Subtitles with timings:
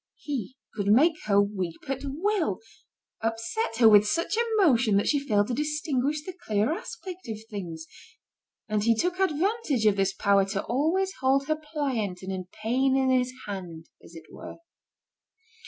[0.17, 2.57] He could make her weep at will,
[3.21, 7.85] upset her with such emotion that she failed to distinguish the clear aspect of things;
[8.67, 12.97] and he took advantage of this power to always hold her pliant and in pain
[12.97, 14.55] in his hand, as it were.